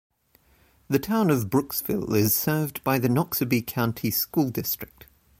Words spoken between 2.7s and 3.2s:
by the